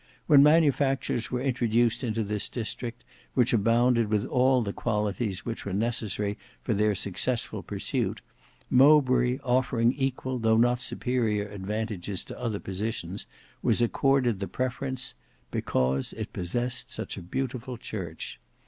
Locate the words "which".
3.35-3.53, 5.45-5.63